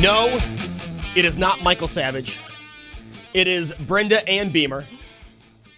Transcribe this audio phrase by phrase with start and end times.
[0.00, 0.26] No,
[1.16, 2.38] it is not Michael Savage.
[3.32, 4.84] It is Brenda and Beamer.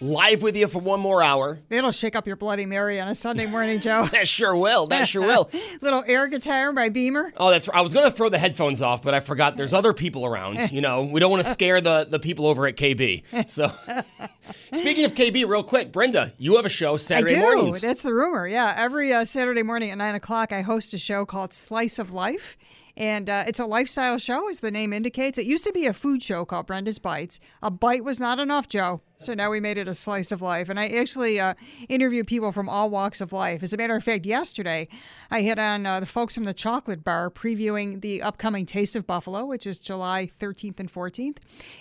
[0.01, 1.59] Live with you for one more hour.
[1.69, 4.07] It'll shake up your Bloody Mary on a Sunday morning, Joe.
[4.11, 4.87] That sure will.
[4.87, 5.49] That sure will.
[5.81, 7.33] Little air guitar by Beamer.
[7.37, 7.67] Oh, that's.
[7.69, 9.55] I was gonna throw the headphones off, but I forgot.
[9.57, 10.59] There's other people around.
[10.71, 13.49] You know, we don't want to scare the the people over at KB.
[13.49, 13.71] So,
[14.73, 17.41] speaking of KB, real quick, Brenda, you have a show Saturday I do.
[17.41, 17.81] mornings.
[17.81, 18.47] That's the rumor.
[18.47, 22.13] Yeah, every uh, Saturday morning at nine o'clock, I host a show called Slice of
[22.13, 22.57] Life.
[22.99, 25.39] And uh, it's a lifestyle show, as the name indicates.
[25.39, 27.39] It used to be a food show called Brenda's Bites.
[27.63, 29.01] A bite was not enough, Joe.
[29.21, 30.69] So now we made it a slice of life.
[30.69, 31.55] And I actually uh,
[31.89, 33.61] interview people from all walks of life.
[33.61, 34.87] As a matter of fact, yesterday
[35.29, 39.05] I hit on uh, the folks from the Chocolate Bar previewing the upcoming Taste of
[39.05, 41.35] Buffalo, which is July 13th and 14th.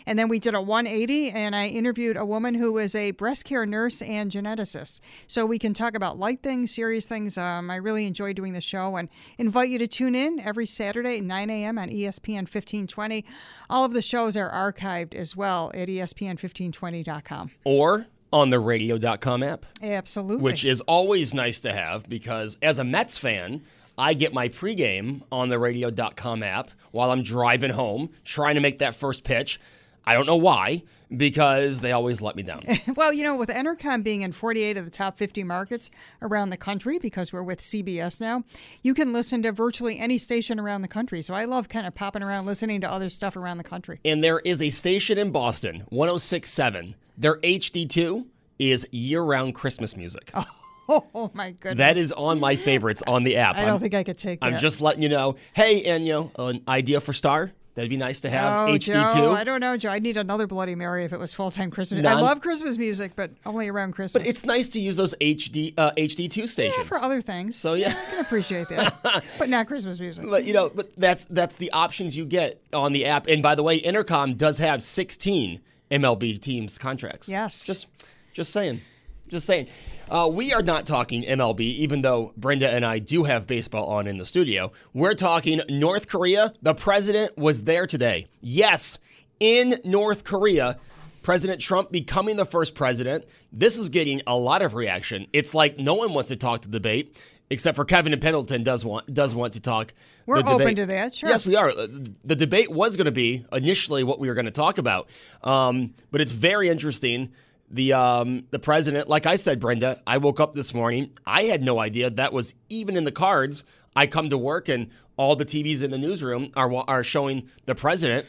[0.04, 3.44] And then we did a 180, and I interviewed a woman who is a breast
[3.44, 4.98] care nurse and geneticist.
[5.28, 7.38] So we can talk about light things, serious things.
[7.38, 11.18] Um, I really enjoy doing the show and invite you to tune in every Saturday
[11.18, 11.78] at 9 a.m.
[11.78, 13.24] on ESPN 1520.
[13.70, 17.50] All of the shows are archived as well at ESPN1520.com radio.com.
[17.64, 19.64] Or on the radio.com app.
[19.82, 20.42] Absolutely.
[20.42, 23.62] Which is always nice to have because as a Mets fan,
[23.96, 28.78] I get my pregame on the radio.com app while I'm driving home trying to make
[28.80, 29.60] that first pitch.
[30.06, 32.64] I don't know why, because they always let me down.
[32.96, 35.90] well, you know, with Entercom being in 48 of the top 50 markets
[36.22, 38.44] around the country, because we're with CBS now,
[38.82, 41.20] you can listen to virtually any station around the country.
[41.20, 44.00] So I love kind of popping around listening to other stuff around the country.
[44.02, 48.24] And there is a station in Boston, 1067 their HD2
[48.58, 50.32] is year round Christmas music.
[50.90, 51.76] Oh, my goodness.
[51.76, 53.56] That is on my favorites on the app.
[53.56, 54.46] I don't I'm- think I could take that.
[54.46, 55.36] I'm just letting you know.
[55.52, 57.52] Hey, and you know, an idea for Star?
[57.74, 59.14] That'd be nice to have Oh, HD2.
[59.14, 59.90] Joe, I don't know, Joe.
[59.90, 62.06] I'd need another Bloody Mary if it was full time Christmas.
[62.06, 64.22] I love Christmas music, but only around Christmas.
[64.22, 66.78] But it's nice to use those HD uh, HD2 stations.
[66.78, 67.54] yeah, for other things.
[67.54, 67.88] So yeah.
[67.90, 70.24] I can appreciate that, but not Christmas music.
[70.26, 73.26] But you know, but that's that's the options you get on the app.
[73.26, 75.60] And by the way, Entercom does have 16
[75.90, 77.28] MLB teams contracts.
[77.28, 77.66] Yes.
[77.66, 77.88] Just
[78.32, 78.80] just saying.
[79.28, 79.68] Just saying.
[80.10, 84.06] Uh, we are not talking MLB, even though Brenda and I do have baseball on
[84.06, 84.72] in the studio.
[84.94, 86.52] We're talking North Korea.
[86.62, 88.26] The president was there today.
[88.40, 88.98] Yes,
[89.38, 90.78] in North Korea.
[91.22, 93.26] President Trump becoming the first president.
[93.52, 95.26] This is getting a lot of reaction.
[95.34, 97.18] It's like no one wants to talk the debate,
[97.50, 99.94] except for Kevin and Pendleton does want does want to talk.
[100.26, 101.28] We're the open to that, sure.
[101.28, 101.68] Yes, we are.
[101.70, 101.86] Uh,
[102.24, 105.08] The debate was going to be initially what we were going to talk about,
[105.42, 107.32] um, but it's very interesting.
[107.70, 111.10] The um, the president, like I said, Brenda, I woke up this morning.
[111.26, 113.64] I had no idea that was even in the cards.
[113.94, 117.74] I come to work and all the TVs in the newsroom are are showing the
[117.74, 118.24] president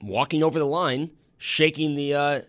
[0.00, 2.40] walking over the line, shaking the uh,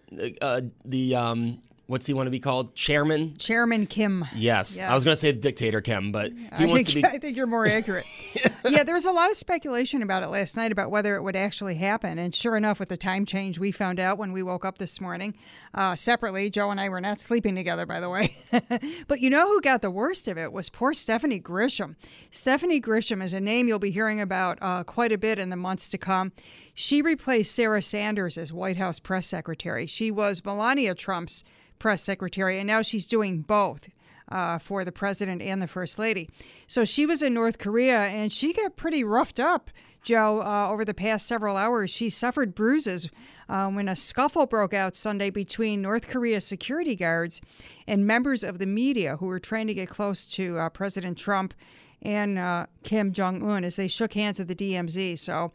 [0.41, 1.61] uh, the um,
[1.93, 3.37] what's he want to be called, chairman.
[3.37, 4.25] Chairman Kim.
[4.35, 7.15] Yes, I was going to say dictator Kim, but he I wants think, to be.
[7.15, 8.05] I think you're more accurate.
[8.67, 11.35] yeah, there was a lot of speculation about it last night about whether it would
[11.35, 12.17] actually happen.
[12.17, 14.99] And sure enough, with the time change, we found out when we woke up this
[14.99, 15.35] morning
[15.75, 16.49] uh, separately.
[16.49, 18.35] Joe and I were not sleeping together, by the way.
[19.07, 21.95] but you know who got the worst of it was poor Stephanie Grisham.
[22.31, 25.55] Stephanie Grisham is a name you'll be hearing about uh, quite a bit in the
[25.55, 26.31] months to come.
[26.73, 29.85] She replaced Sarah Sanders as White House press secretary.
[29.85, 31.43] She was Melania Trump's
[31.79, 33.89] press secretary, and now she's doing both
[34.29, 36.29] uh, for the president and the first lady.
[36.67, 39.69] So she was in North Korea and she got pretty roughed up,
[40.01, 41.91] Joe, uh, over the past several hours.
[41.91, 43.09] She suffered bruises
[43.47, 47.41] uh, when a scuffle broke out Sunday between North Korea security guards
[47.87, 51.53] and members of the media who were trying to get close to uh, President Trump
[52.01, 55.17] and uh, Kim Jong un as they shook hands at the DMZ.
[55.19, 55.53] So,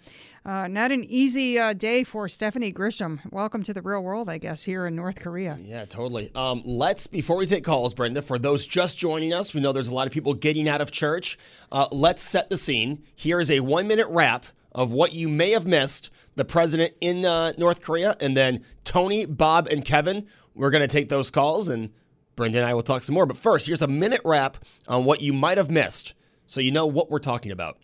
[0.49, 3.21] uh, not an easy uh, day for Stephanie Grisham.
[3.31, 5.59] Welcome to the real world, I guess, here in North Korea.
[5.61, 6.31] Yeah, totally.
[6.35, 9.89] Um, let's, before we take calls, Brenda, for those just joining us, we know there's
[9.89, 11.39] a lot of people getting out of church.
[11.71, 13.05] Uh, let's set the scene.
[13.15, 17.27] Here is a one minute wrap of what you may have missed the president in
[17.27, 20.27] uh, North Korea, and then Tony, Bob, and Kevin.
[20.55, 21.91] We're going to take those calls, and
[22.37, 23.27] Brenda and I will talk some more.
[23.27, 24.57] But first, here's a minute wrap
[24.87, 26.15] on what you might have missed
[26.47, 27.77] so you know what we're talking about.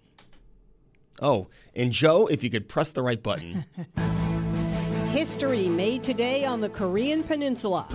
[1.22, 3.64] Oh, and Joe, if you could press the right button.
[5.10, 7.86] History made today on the Korean Peninsula.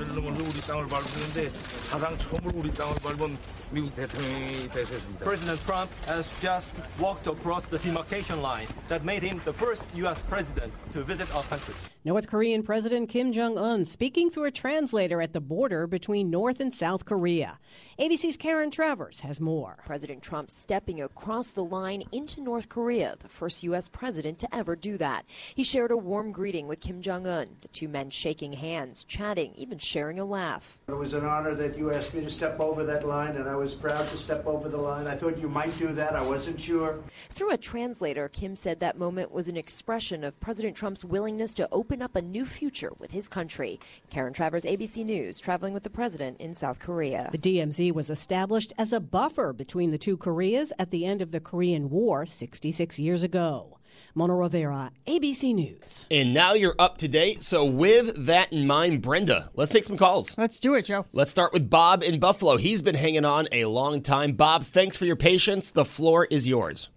[5.19, 10.23] President Trump has just walked across the demarcation line that made him the first U.S.
[10.23, 11.75] president to visit our country.
[12.05, 16.61] North Korean President Kim Jong un speaking through a translator at the border between North
[16.61, 17.59] and South Korea.
[17.99, 19.79] ABC's Karen Travers has more.
[19.85, 23.89] President Trump stepping across the line into North Korea, the first U.S.
[23.89, 25.25] president to ever do that.
[25.53, 29.53] He shared a warm greeting with Kim Jong un, the two men shaking hands, chatting,
[29.57, 30.79] even sharing a laugh.
[30.87, 33.55] It was an honor that you asked me to step over that line, and I
[33.59, 35.05] was proud to step over the line.
[35.05, 36.15] I thought you might do that.
[36.15, 37.03] I wasn't sure.
[37.29, 41.67] Through a translator, Kim said that moment was an expression of President Trump's willingness to
[41.71, 43.77] open up a new future with his country.
[44.09, 47.27] Karen Travers, ABC News, traveling with the president in South Korea.
[47.33, 51.31] The DMZ was established as a buffer between the two Koreas at the end of
[51.31, 53.78] the Korean War 66 years ago.
[54.15, 56.07] Mona Rivera, ABC News.
[56.11, 57.41] And now you're up to date.
[57.41, 60.37] So, with that in mind, Brenda, let's take some calls.
[60.37, 61.05] Let's do it, Joe.
[61.13, 62.57] Let's start with Bob in Buffalo.
[62.57, 64.33] He's been hanging on a long time.
[64.33, 65.71] Bob, thanks for your patience.
[65.71, 66.89] The floor is yours.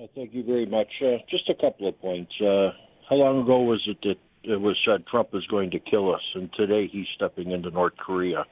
[0.00, 0.88] Uh, thank you very much.
[1.02, 2.32] Uh, just a couple of points.
[2.40, 2.70] Uh,
[3.08, 6.22] how long ago was it that it was said Trump is going to kill us,
[6.34, 8.44] and today he's stepping into North Korea?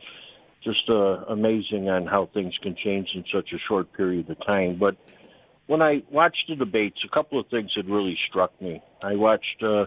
[0.65, 4.77] Just uh, amazing on how things can change in such a short period of time.
[4.79, 4.97] But
[5.67, 8.83] when I watched the debates, a couple of things had really struck me.
[9.03, 9.87] I watched uh,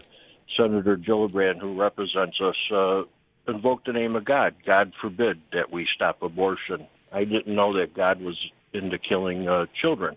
[0.56, 3.02] Senator Gillibrand, who represents us, uh,
[3.48, 4.54] invoke the name of God.
[4.66, 6.86] God forbid that we stop abortion.
[7.12, 8.36] I didn't know that God was
[8.72, 10.16] into killing uh, children,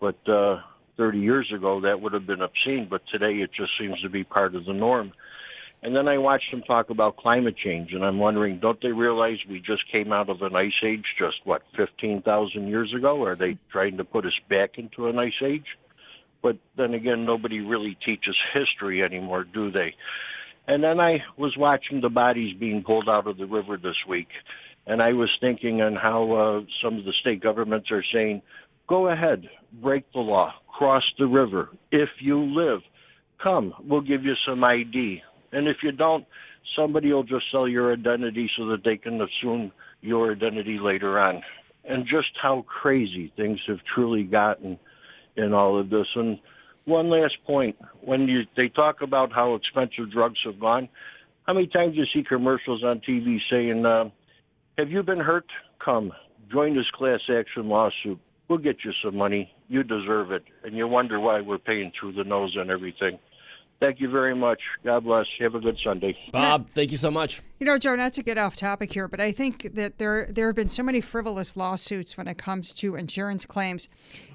[0.00, 0.60] but uh,
[0.96, 2.88] 30 years ago that would have been obscene.
[2.90, 5.12] But today it just seems to be part of the norm.
[5.86, 9.36] And then I watched them talk about climate change, and I'm wondering, don't they realize
[9.48, 13.22] we just came out of an ice age just, what, 15,000 years ago?
[13.22, 15.78] Are they trying to put us back into an ice age?
[16.42, 19.94] But then again, nobody really teaches history anymore, do they?
[20.66, 24.30] And then I was watching the bodies being pulled out of the river this week,
[24.88, 28.42] and I was thinking on how uh, some of the state governments are saying,
[28.88, 29.48] go ahead,
[29.80, 31.68] break the law, cross the river.
[31.92, 32.80] If you live,
[33.40, 35.22] come, we'll give you some ID.
[35.56, 36.26] And if you don't,
[36.76, 39.72] somebody will just sell your identity so that they can assume
[40.02, 41.42] your identity later on.
[41.88, 44.78] And just how crazy things have truly gotten
[45.34, 46.08] in all of this.
[46.14, 46.38] And
[46.84, 50.90] one last point: when you they talk about how expensive drugs have gone,
[51.46, 54.10] how many times do you see commercials on TV saying, uh,
[54.76, 55.46] "Have you been hurt?
[55.82, 56.12] Come,
[56.52, 58.18] join this class action lawsuit.
[58.48, 59.50] We'll get you some money.
[59.68, 63.18] You deserve it." And you wonder why we're paying through the nose on everything.
[63.78, 64.60] Thank you very much.
[64.84, 65.26] God bless.
[65.38, 66.16] Have a good Sunday.
[66.32, 67.42] Bob, thank you so much.
[67.60, 70.46] You know, Joe, not to get off topic here, but I think that there there
[70.46, 73.88] have been so many frivolous lawsuits when it comes to insurance claims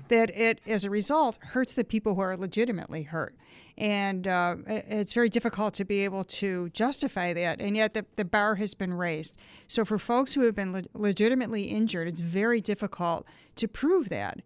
[0.10, 3.36] that it, as a result, hurts the people who are legitimately hurt.
[3.78, 7.62] And uh, it's very difficult to be able to justify that.
[7.62, 9.38] And yet the, the bar has been raised.
[9.68, 14.42] So for folks who have been le- legitimately injured, it's very difficult to prove that.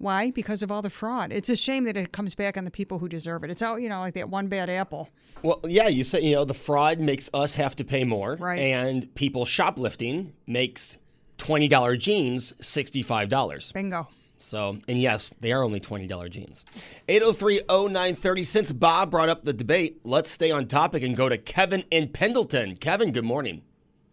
[0.00, 0.30] Why?
[0.30, 1.30] Because of all the fraud.
[1.30, 3.50] It's a shame that it comes back on the people who deserve it.
[3.50, 5.10] It's all, you know, like that one bad apple.
[5.42, 8.36] Well, yeah, you say, you know, the fraud makes us have to pay more.
[8.36, 8.58] Right.
[8.58, 10.96] And people shoplifting makes
[11.36, 13.74] $20 jeans $65.
[13.74, 14.08] Bingo.
[14.38, 16.64] So, and yes, they are only $20 jeans.
[17.08, 18.46] 803-0930.
[18.46, 22.08] Since Bob brought up the debate, let's stay on topic and go to Kevin in
[22.08, 22.76] Pendleton.
[22.76, 23.60] Kevin, good morning.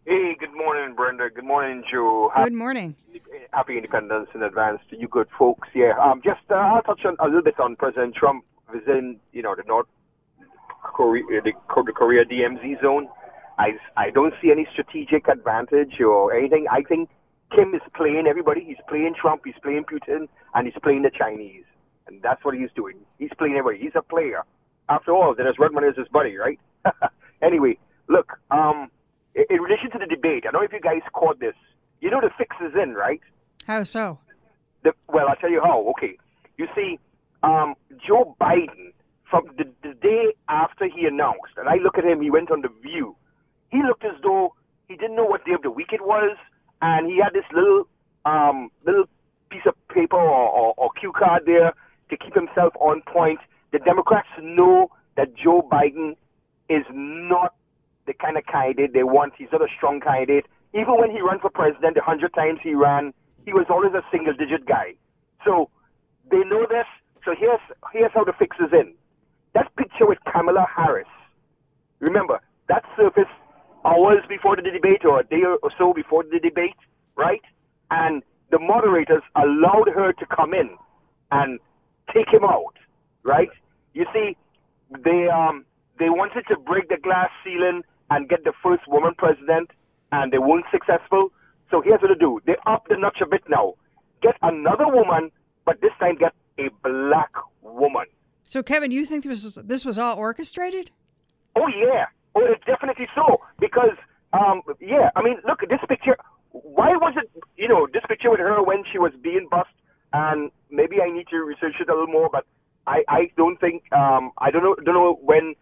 [0.07, 1.29] Hey, good morning, Brenda.
[1.29, 2.31] Good morning, Joe.
[2.33, 2.95] Good morning.
[3.51, 5.67] Happy Independence in advance to you good folks.
[5.75, 9.41] Yeah, um, just uh, I'll touch on a little bit on President Trump visiting, you
[9.41, 9.87] know, the North
[10.81, 13.09] Korea, the, the Korea DMZ zone.
[13.59, 16.67] I, I don't see any strategic advantage or anything.
[16.71, 17.09] I think
[17.53, 18.63] Kim is playing everybody.
[18.63, 21.65] He's playing Trump, he's playing Putin, and he's playing the Chinese.
[22.07, 22.95] And that's what he's doing.
[23.19, 23.83] He's playing everybody.
[23.83, 24.45] He's a player.
[24.87, 26.61] After all, Dennis Rodman is his buddy, right?
[27.41, 28.89] anyway, look, um,
[29.49, 31.55] in, relation to the debate, I don't know if you guys caught this.
[32.01, 33.21] You know the fix is in, right?
[33.65, 34.19] How so?
[34.83, 35.85] The, well, I'll tell you how.
[35.97, 36.17] Okay.
[36.57, 36.99] You see,
[37.43, 37.75] um,
[38.05, 38.93] Joe Biden,
[39.29, 42.61] from the, the day after he announced, and I look at him, he went on
[42.61, 43.15] The View.
[43.69, 44.53] He looked as though
[44.87, 46.37] he didn't know what day of the week it was,
[46.81, 47.87] and he had this little
[48.25, 49.05] um, little
[49.49, 51.73] piece of paper or, or, or cue card there
[52.09, 53.39] to keep himself on point.
[53.71, 56.15] The Democrats know that Joe Biden
[56.69, 57.53] is not
[58.07, 59.33] the kind of candidate they want.
[59.37, 60.45] He's not a strong candidate.
[60.73, 63.13] Even when he ran for president, the hundred times he ran,
[63.45, 64.95] he was always a single digit guy.
[65.45, 65.69] So
[66.31, 66.85] they know this.
[67.25, 67.61] So here's
[67.93, 68.93] here's how the fix is in.
[69.53, 71.07] That picture with Kamala Harris.
[71.99, 73.29] Remember, that surfaced
[73.85, 76.75] hours before the debate or a day or so before the debate,
[77.15, 77.41] right?
[77.91, 80.69] And the moderators allowed her to come in
[81.31, 81.59] and
[82.13, 82.77] take him out
[83.27, 83.49] right?
[83.93, 84.37] You see,
[85.03, 85.65] they um
[85.99, 89.71] they wanted to break the glass ceiling and get the first woman president,
[90.11, 91.31] and they weren't successful.
[91.69, 93.75] So here's what to do: they up the notch a bit now.
[94.21, 95.31] Get another woman,
[95.65, 98.05] but this time get a black woman.
[98.43, 100.89] So, Kevin, you think this was, this was all orchestrated?
[101.55, 103.41] Oh yeah, oh it's definitely so.
[103.59, 103.97] Because
[104.33, 106.17] um, yeah, I mean, look at this picture.
[106.51, 109.69] Why was it, you know, this picture with her when she was being bussed?
[110.13, 112.45] And maybe I need to research it a little more, but
[112.87, 115.55] I, I don't think um, I don't know don't know when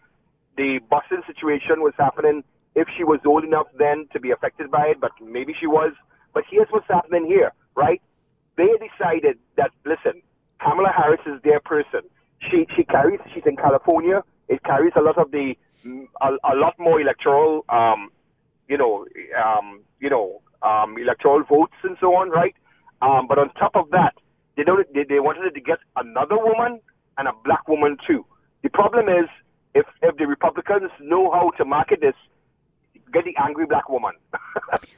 [0.57, 2.43] the busing situation was happening.
[2.75, 5.93] If she was old enough then to be affected by it, but maybe she was.
[6.33, 8.01] But here's what's happening here, right?
[8.57, 10.21] They decided that listen,
[10.61, 12.01] Kamala Harris is their person.
[12.49, 13.19] She she carries.
[13.33, 14.23] She's in California.
[14.47, 15.55] It carries a lot of the
[16.21, 18.09] a, a lot more electoral, um,
[18.67, 19.05] you know,
[19.43, 22.55] um, you know, um, electoral votes and so on, right?
[23.01, 24.13] Um, but on top of that,
[24.57, 24.91] they don't.
[24.93, 26.79] They, they wanted to get another woman
[27.17, 28.25] and a black woman too.
[28.63, 29.29] The problem is
[29.75, 32.15] if if the Republicans know how to market this,
[33.13, 34.13] get the angry black woman.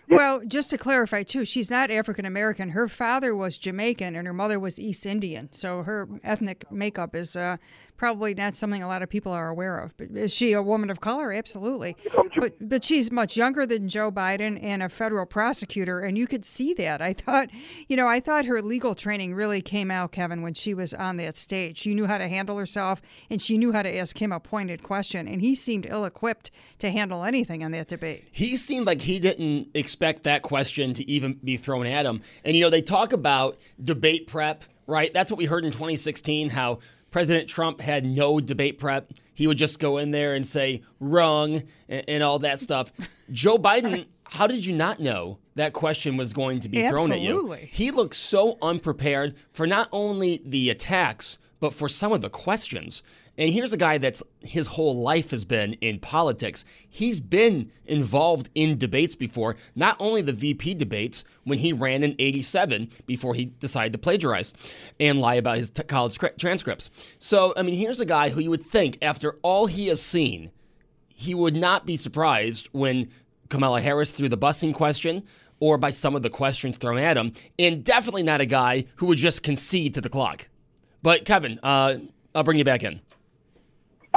[0.10, 2.70] Well, just to clarify too, she's not African American.
[2.70, 5.52] Her father was Jamaican and her mother was East Indian.
[5.52, 7.58] So her ethnic makeup is uh,
[7.98, 9.98] probably not something a lot of people are aware of.
[9.98, 11.34] But is she a woman of color?
[11.34, 11.98] Absolutely.
[12.40, 16.46] But but she's much younger than Joe Biden and a federal prosecutor, and you could
[16.46, 17.02] see that.
[17.02, 17.50] I thought,
[17.88, 21.18] you know, I thought her legal training really came out, Kevin, when she was on
[21.18, 21.80] that stage.
[21.80, 24.84] She knew how to handle herself, and she knew how to ask him a pointed
[24.84, 25.28] question.
[25.28, 28.28] And he seemed ill-equipped to handle anything on that debate.
[28.32, 32.22] He seemed like he didn't expect that question to even be thrown at him.
[32.44, 35.12] And, you know, they talk about debate prep, right?
[35.14, 36.80] That's what we heard in 2016, how
[37.12, 39.14] President Trump had no debate prep.
[39.34, 42.92] He would just go in there and say, wrong, and, and all that stuff.
[43.32, 47.20] Joe Biden, how did you not know that question was going to be thrown at
[47.20, 47.48] you?
[47.72, 53.04] He looked so unprepared for not only the attacks, but for some of the questions.
[53.38, 56.66] And here's a guy that's his whole life has been in politics.
[56.90, 62.16] He's been involved in debates before, not only the VP debates when he ran in
[62.18, 64.54] 87 before he decided to plagiarize
[65.00, 66.90] and lie about his t- college tra- transcripts.
[67.20, 70.52] So, I mean, here's a guy who you would think, after all he has seen,
[71.08, 73.10] he would not be surprised when
[73.50, 75.24] Kamala Harris threw the busing question
[75.60, 79.08] or by some of the questions thrown at him, and definitely not a guy who
[79.08, 80.48] would just concede to the clock.
[81.02, 81.98] But, Kevin, uh,
[82.36, 83.02] I'll bring you back in.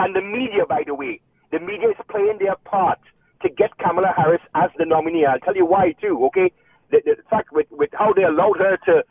[0.00, 1.20] And the media, by the way,
[1.52, 2.98] the media is playing their part
[3.42, 5.26] to get Kamala Harris as the nominee.
[5.26, 6.24] I'll tell you why too.
[6.26, 6.50] Okay,
[6.90, 9.04] the, the fact with with how they allowed her to,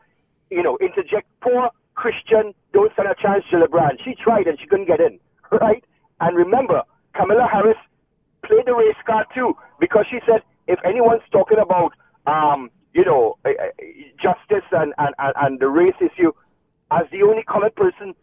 [0.49, 1.27] you know, interject.
[1.41, 4.01] Poor Kirsten, don't stand a chance, Gillibrand.
[4.03, 5.19] She tried and she couldn't get in,
[5.51, 5.83] right?
[6.21, 6.81] And remember,
[7.15, 7.77] Kamala Harris
[8.43, 11.93] played the race card too because she said if anyone's talking about,
[12.25, 13.83] um, you know, uh, uh,
[14.21, 16.31] justice and, and, and, and the race issue,
[16.91, 18.15] as the only colored person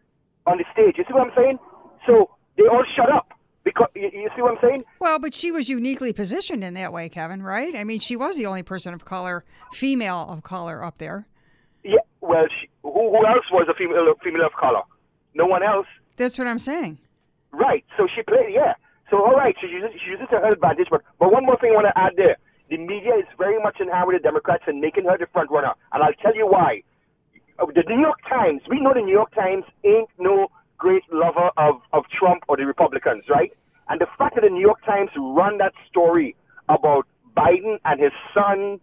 [0.46, 1.58] on the stage, you see what I'm saying?
[2.06, 3.32] So they all shut up
[3.64, 4.84] because you, you see what I'm saying?
[5.00, 7.74] Well, but she was uniquely positioned in that way, Kevin, right?
[7.76, 11.26] I mean, she was the only person of color, female of color up there.
[11.82, 11.98] Yeah.
[12.20, 14.82] Well, she, who, who else was a female female of color?
[15.34, 15.86] No one else.
[16.16, 16.98] That's what I'm saying.
[17.52, 17.84] Right.
[17.96, 18.54] So she played.
[18.54, 18.74] Yeah.
[19.10, 19.54] So all right.
[19.60, 20.88] She uses she uses her advantage.
[20.90, 22.36] But but one more thing I want to add there.
[22.70, 25.50] The media is very much in hand with the Democrats and making her the front
[25.50, 25.74] runner.
[25.92, 26.82] And I'll tell you why.
[27.58, 28.62] The New York Times.
[28.68, 32.66] We know the New York Times ain't no great lover of, of Trump or the
[32.66, 33.52] Republicans, right?
[33.88, 36.36] And the fact that the New York Times run that story
[36.68, 37.06] about
[37.36, 38.80] Biden and his son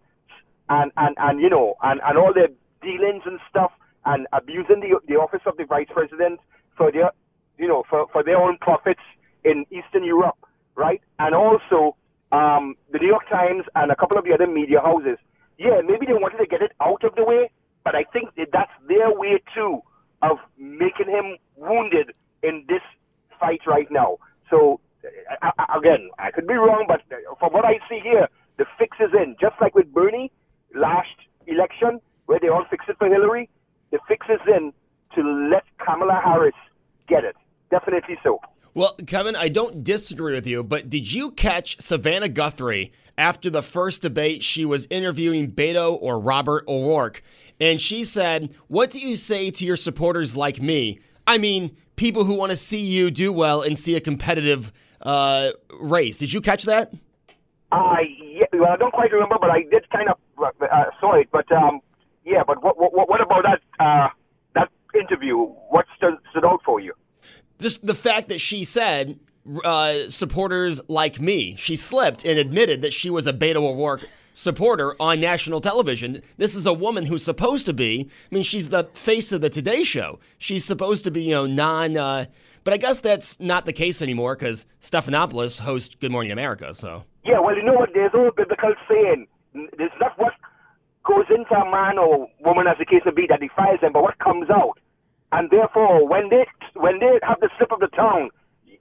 [0.68, 2.48] and, and, and you know, and, and all their
[2.82, 3.72] dealings and stuff
[4.06, 6.40] and abusing the, the office of the vice president
[6.76, 7.10] for their,
[7.58, 9.00] you know, for, for their own profits
[9.44, 10.38] in Eastern Europe,
[10.74, 11.00] right?
[11.18, 11.96] And also,
[12.32, 15.18] um, the New York Times and a couple of the other media houses,
[15.58, 17.50] yeah, maybe they wanted to get it out of the way,
[17.84, 19.80] but I think that that's their way too
[20.22, 22.82] of making him wounded in this
[23.38, 24.18] fight right now.
[24.50, 24.80] So,
[25.76, 27.02] again, I could be wrong, but
[27.38, 29.36] from what I see here, the fix is in.
[29.40, 30.30] Just like with Bernie
[30.74, 31.14] last
[31.46, 33.48] election, where they all fixed it for Hillary,
[33.90, 34.72] the fix is in
[35.14, 36.54] to let Kamala Harris
[37.08, 37.36] get it.
[37.70, 38.40] Definitely so.
[38.76, 43.62] Well, Kevin, I don't disagree with you, but did you catch Savannah Guthrie after the
[43.62, 44.42] first debate?
[44.42, 47.22] She was interviewing Beto or Robert O'Rourke,
[47.60, 50.98] and she said, What do you say to your supporters like me?
[51.26, 55.50] I mean, people who want to see you do well and see a competitive uh,
[55.80, 56.18] race.
[56.18, 56.92] Did you catch that?
[57.72, 61.28] I yeah, well, I don't quite remember, but I did kind of uh, saw it.
[61.32, 61.80] But um,
[62.24, 64.08] yeah, but what what what about that uh,
[64.54, 65.36] that interview?
[65.36, 66.94] What stood, stood out for you?
[67.58, 69.18] Just the fact that she said
[69.64, 71.54] uh, supporters like me.
[71.56, 76.20] She slipped and admitted that she was a Beto O'Rourke supporter on national television.
[76.36, 79.48] This is a woman who's supposed to be, I mean, she's the face of the
[79.48, 80.18] Today Show.
[80.36, 82.26] She's supposed to be, you know, non, uh,
[82.64, 87.04] but I guess that's not the case anymore because Stephanopoulos hosts Good Morning America, so.
[87.24, 87.90] Yeah, well, you know what?
[87.94, 89.26] There's a biblical saying.
[89.54, 90.34] It's not what
[91.04, 94.02] goes into a man or woman, as the case may be, that defiles them, but
[94.02, 94.78] what comes out.
[95.32, 98.30] And therefore, when they when they have the slip of the tongue,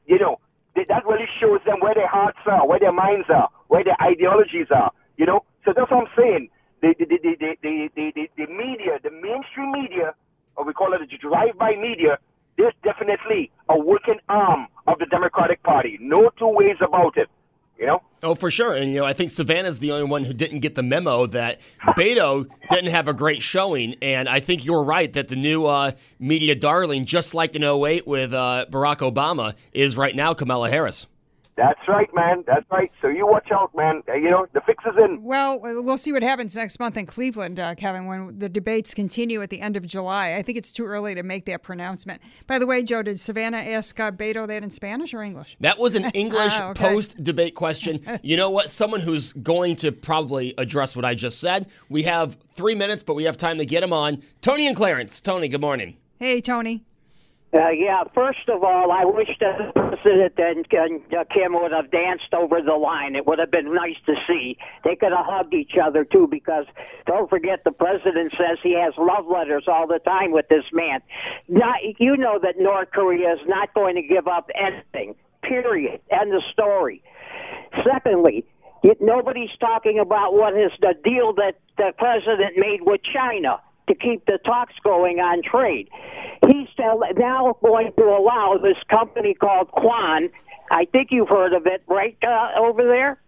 [0.06, 0.40] you know,
[0.76, 4.68] that really shows them where their hearts are, where their minds are, where their ideologies
[4.70, 4.92] are.
[5.18, 6.50] You know, so that's what I'm saying.
[6.82, 10.14] The the the the the, the, the, media, the mainstream media,
[10.56, 12.18] or we call it the drive-by media,
[12.58, 15.98] there's definitely a working arm of the Democratic Party.
[16.02, 17.30] No two ways about it.
[17.80, 18.04] You know?
[18.22, 18.76] Oh, for sure.
[18.76, 21.60] And, you know, I think Savannah's the only one who didn't get the memo that
[21.98, 23.96] Beto didn't have a great showing.
[24.02, 28.08] And I think you're right that the new uh, media darling, just like in 08
[28.08, 31.08] with uh, Barack Obama, is right now Kamala Harris.
[31.56, 32.44] That's right, man.
[32.48, 32.92] That's right.
[33.02, 34.02] So you watch out, man.
[34.10, 35.22] Uh, you know, the fix is in.
[35.24, 39.40] Well, we'll see what happens next month in Cleveland, uh, Kevin, when the debates continue
[39.42, 40.34] at the end of July.
[40.34, 42.22] I think it's too early to make that pronouncement.
[42.48, 45.56] By the way, Joe, did Savannah ask uh, Beto that in Spanish or English?
[45.60, 46.90] That was an English Oh, okay.
[46.90, 48.00] post debate question.
[48.24, 48.70] You know what?
[48.70, 51.68] Someone who's going to probably address what I just said.
[51.90, 54.24] We have three minutes, but we have time to get him on.
[54.42, 55.20] Tony and Clarence.
[55.22, 55.98] Tony, good morning.
[56.20, 56.84] Hey, Tony.
[57.54, 61.92] Uh, yeah, first of all, I wish the president and, and uh, Kim would have
[61.92, 63.16] danced over the line.
[63.16, 64.58] It would have been nice to see.
[64.84, 66.66] They could have hugged each other, too, because
[67.06, 71.02] don't forget the president says he has love letters all the time with this man.
[71.48, 76.02] Not, you know that North Korea is not going to give up anything, period.
[76.10, 77.04] End of story.
[77.84, 78.46] Secondly,
[79.00, 84.26] nobody's talking about what is the deal that the president made with China to keep
[84.26, 85.90] the talks going on trade.
[86.48, 90.30] He's now going to allow this company called Quan.
[90.72, 93.20] I think you've heard of it, right uh, over there.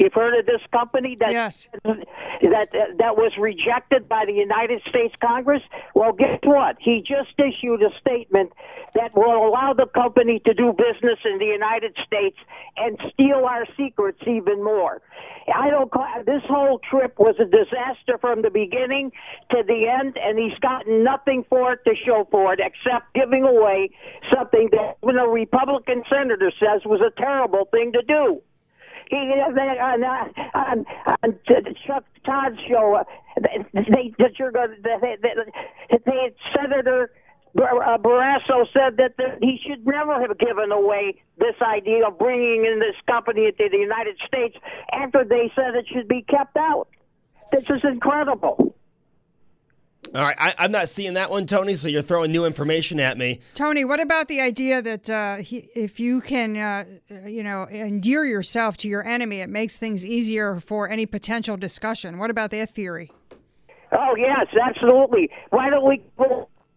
[0.00, 1.68] You've heard of this company that yes.
[1.84, 5.60] that that was rejected by the United States Congress.
[5.94, 6.76] Well, guess what?
[6.80, 8.50] He just issued a statement
[8.94, 12.38] that will allow the company to do business in the United States
[12.78, 15.02] and steal our secrets even more.
[15.54, 15.92] I don't.
[15.92, 19.12] call This whole trip was a disaster from the beginning
[19.50, 23.44] to the end, and he's gotten nothing for it to show for it except giving
[23.44, 23.90] away
[24.34, 28.40] something that even a Republican senator says was a terrible thing to do.
[29.10, 30.04] He on,
[30.54, 30.86] on,
[31.24, 31.38] on
[31.84, 33.04] Chuck Todd's show, uh,
[33.74, 37.10] they that you're going they, they, they Senator
[37.58, 42.66] uh, Barrasso said that the, he should never have given away this idea of bringing
[42.66, 44.56] in this company into the United States
[44.92, 46.86] after they said it should be kept out.
[47.50, 48.76] This is incredible.
[50.12, 51.76] All right, I, I'm not seeing that one, Tony.
[51.76, 53.40] So you're throwing new information at me.
[53.54, 56.84] Tony, what about the idea that uh, he, if you can, uh,
[57.26, 62.18] you know, endear yourself to your enemy, it makes things easier for any potential discussion?
[62.18, 63.12] What about that theory?
[63.92, 65.30] Oh yes, absolutely.
[65.50, 66.02] Why don't we?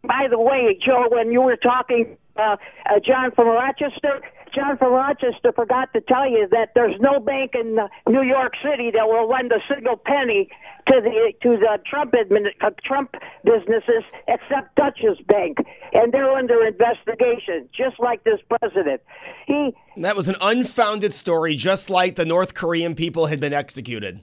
[0.03, 4.21] By the way, Joe, when you were talking, uh, uh, John from Rochester,
[4.53, 8.53] John from Rochester forgot to tell you that there's no bank in uh, New York
[8.63, 10.49] City that will lend a single penny
[10.87, 15.57] to the to the Trump admin, uh, Trump businesses except Deutsche Bank,
[15.93, 19.01] and they're under investigation, just like this president.
[19.47, 24.21] He That was an unfounded story, just like the North Korean people had been executed.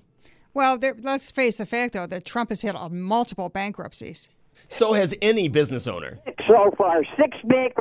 [0.52, 4.28] Well, there, let's face the fact, though, that Trump has had uh, multiple bankruptcies.
[4.68, 6.18] So has any business owner.
[6.46, 7.74] so far six bank.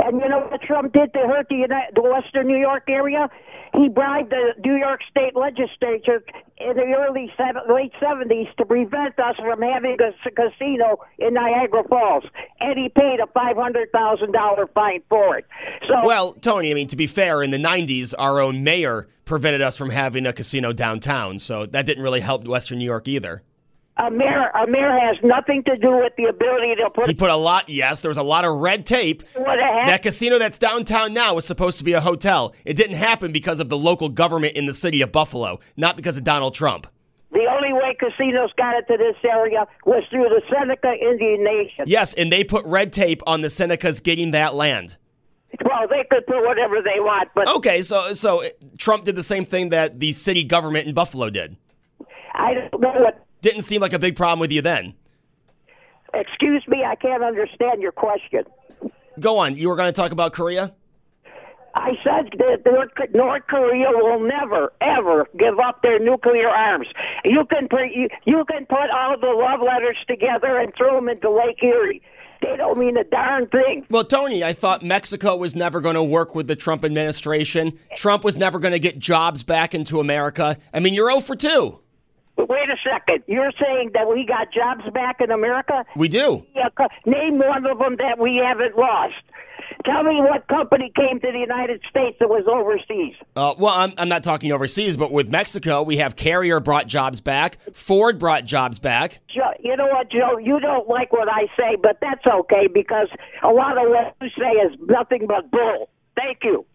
[0.00, 3.28] And you know what Trump did to hurt the, United, the Western New York area?
[3.74, 6.22] He bribed the New York State Legislature
[6.58, 11.84] in the early seven, late seventies to prevent us from having a casino in Niagara
[11.88, 12.24] Falls,
[12.60, 15.46] and he paid a five hundred thousand dollar fine for it.
[15.86, 19.60] So Well, Tony, I mean, to be fair, in the 90s, our own mayor prevented
[19.60, 23.42] us from having a casino downtown, so that didn't really help Western New York either.
[23.98, 27.06] A mayor, a mayor has nothing to do with the ability to put.
[27.06, 29.22] He put a lot, yes, there was a lot of red tape.
[29.34, 32.54] What a heck- That casino that's downtown now was supposed to be a hotel.
[32.64, 36.16] It didn't happen because of the local government in the city of Buffalo, not because
[36.16, 36.86] of Donald Trump.
[37.30, 41.84] the only way casinos got into this area was through the Seneca Indian Nation.
[41.86, 44.96] Yes, and they put red tape on the Senecas getting that land.
[45.64, 48.42] Well, they could put whatever they want, but Okay, so so
[48.78, 51.56] Trump did the same thing that the city government in Buffalo did.
[52.34, 53.24] I don't know what.
[53.40, 54.94] Didn't seem like a big problem with you then.
[56.14, 58.44] Excuse me, I can't understand your question.
[59.20, 59.56] Go on.
[59.56, 60.72] You were going to talk about Korea?
[61.74, 66.88] I said that North, Korea will never, ever give up their nuclear arms.
[67.24, 71.08] You can put you, you can put all the love letters together and throw them
[71.08, 72.02] into Lake Erie.
[72.40, 73.84] They don't mean a darn thing.
[73.90, 77.78] Well, Tony, I thought Mexico was never going to work with the Trump administration.
[77.96, 80.56] Trump was never going to get jobs back into America.
[80.72, 81.80] I mean, you're 0 for 2.
[82.38, 83.24] Wait a second.
[83.26, 85.84] You're saying that we got jobs back in America?
[85.96, 86.46] We do.
[86.54, 86.68] Yeah,
[87.04, 89.14] name one of them that we haven't lost.
[89.84, 93.14] Tell me what company came to the United States that was overseas.
[93.36, 97.20] Uh, well, I'm, I'm not talking overseas, but with Mexico, we have Carrier brought jobs
[97.20, 99.20] back, Ford brought jobs back.
[99.28, 100.38] Joe, you know what, Joe?
[100.38, 103.08] You don't like what I say, but that's okay because
[103.42, 105.90] a lot of what you say is nothing but bull.
[106.16, 106.66] Thank you.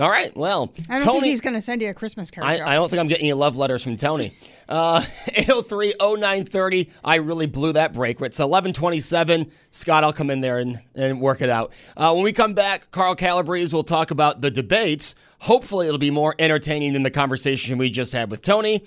[0.00, 2.46] All right, well, I don't Tony, think he's going to send you a Christmas card.
[2.46, 4.32] I, I don't think I'm getting any love letters from Tony.
[4.66, 6.90] Uh, 803 0930.
[7.04, 8.16] I really blew that break.
[8.16, 9.50] It's 1127.
[9.70, 11.72] Scott, I'll come in there and, and work it out.
[11.94, 15.14] Uh, when we come back, Carl Calabrese will talk about the debates.
[15.40, 18.82] Hopefully, it'll be more entertaining than the conversation we just had with Tony.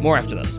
[0.00, 0.58] More after this.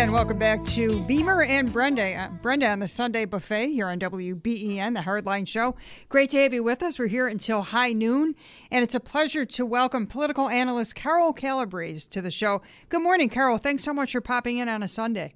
[0.00, 2.14] And welcome back to Beamer and Brenda.
[2.14, 5.76] Uh, Brenda on the Sunday Buffet here on WBEN, the Hardline Show.
[6.08, 6.98] Great to have you with us.
[6.98, 8.34] We're here until high noon,
[8.70, 12.62] and it's a pleasure to welcome political analyst Carl Calabrese to the show.
[12.88, 13.58] Good morning, Carl.
[13.58, 15.34] Thanks so much for popping in on a Sunday.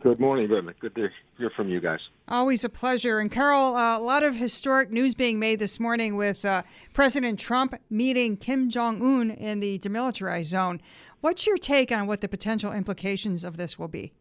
[0.00, 0.72] Good morning, Brenda.
[0.80, 2.00] Good to hear from you guys.
[2.26, 3.18] Always a pleasure.
[3.18, 6.62] And Carl, uh, a lot of historic news being made this morning with uh,
[6.94, 10.80] President Trump meeting Kim Jong Un in the demilitarized zone.
[11.20, 14.12] What's your take on what the potential implications of this will be?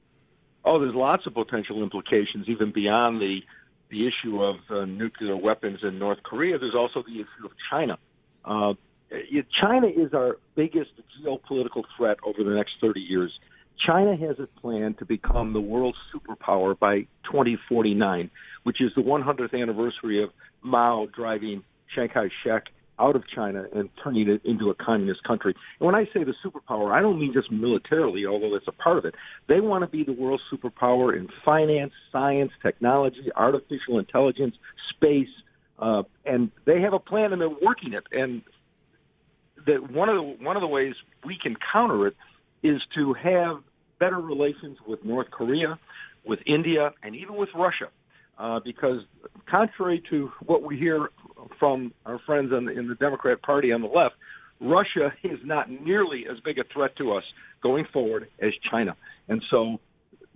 [0.65, 3.39] Oh, there's lots of potential implications, even beyond the
[3.89, 6.59] the issue of uh, nuclear weapons in North Korea.
[6.59, 7.97] There's also the issue of China.
[8.45, 8.73] Uh,
[9.59, 10.91] China is our biggest
[11.25, 13.31] geopolitical threat over the next 30 years.
[13.83, 18.29] China has a plan to become the world superpower by 2049,
[18.61, 20.29] which is the 100th anniversary of
[20.61, 21.63] Mao driving
[21.95, 22.65] Chiang Kai-shek
[22.99, 25.55] out of China and turning it into a communist country.
[25.79, 28.97] And when I say the superpower, I don't mean just militarily, although that's a part
[28.97, 29.15] of it.
[29.47, 34.55] They want to be the world superpower in finance, science, technology, artificial intelligence,
[34.89, 35.29] space,
[35.79, 38.03] uh, and they have a plan and they're working it.
[38.11, 38.41] And
[39.65, 40.93] that one of the one of the ways
[41.25, 42.15] we can counter it
[42.63, 43.57] is to have
[43.99, 45.79] better relations with North Korea,
[46.25, 47.89] with India, and even with Russia.
[48.37, 49.01] Uh, because
[49.49, 51.09] contrary to what we hear
[51.59, 54.15] from our friends in the, in the Democrat Party on the left,
[54.61, 57.23] Russia is not nearly as big a threat to us
[57.61, 58.95] going forward as China.
[59.27, 59.79] And so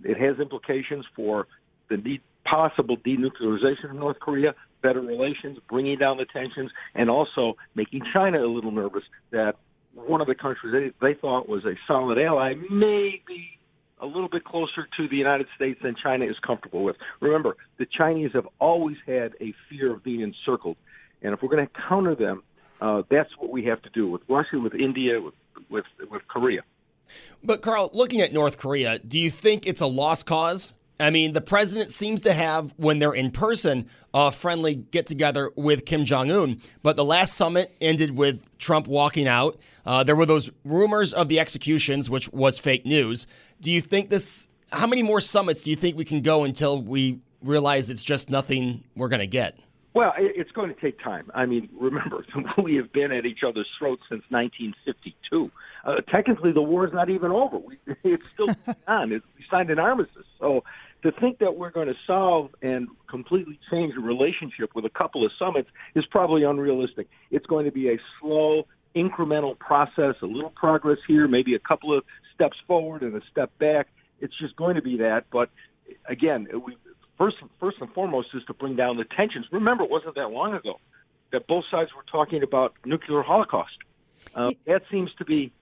[0.02, 1.46] it has implications for
[1.90, 7.54] the need, possible denuclearization of North Korea, better relations, bringing down the tensions, and also
[7.74, 9.54] making China a little nervous that
[9.94, 13.58] one of the countries they, they thought was a solid ally may be
[14.00, 16.96] a little bit closer to the United States than China is comfortable with.
[17.20, 20.76] Remember, the Chinese have always had a fear of being encircled,
[21.22, 22.42] and if we're going to counter them,
[22.80, 25.34] uh, that's what we have to do with Russia, with India, with
[25.70, 26.62] with, with Korea.
[27.42, 30.74] But Carl, looking at North Korea, do you think it's a lost cause?
[31.00, 35.50] I mean, the president seems to have, when they're in person, a friendly get together
[35.56, 36.60] with Kim Jong un.
[36.82, 39.58] But the last summit ended with Trump walking out.
[39.84, 43.26] Uh, there were those rumors of the executions, which was fake news.
[43.60, 44.48] Do you think this?
[44.70, 48.30] How many more summits do you think we can go until we realize it's just
[48.30, 49.58] nothing we're going to get?
[49.94, 51.30] Well, it's going to take time.
[51.34, 52.24] I mean, remember,
[52.62, 55.50] we have been at each other's throats since 1952.
[55.84, 57.58] Uh, technically, the war is not even over.
[57.58, 58.48] We, it's still
[58.86, 59.12] on.
[59.12, 60.26] It, we signed an armistice.
[60.40, 60.64] So
[61.02, 65.24] to think that we're going to solve and completely change the relationship with a couple
[65.24, 67.08] of summits is probably unrealistic.
[67.30, 68.66] It's going to be a slow,
[68.96, 73.56] incremental process, a little progress here, maybe a couple of steps forward and a step
[73.58, 73.88] back.
[74.20, 75.26] It's just going to be that.
[75.30, 75.50] But
[76.08, 76.78] again, we,
[77.18, 79.46] first, first and foremost is to bring down the tensions.
[79.52, 80.80] Remember, it wasn't that long ago
[81.32, 83.76] that both sides were talking about nuclear holocaust.
[84.34, 85.52] Uh, that seems to be